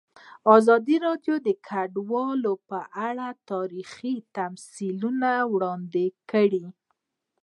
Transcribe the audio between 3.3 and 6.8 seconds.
تاریخي تمثیلونه وړاندې کړي.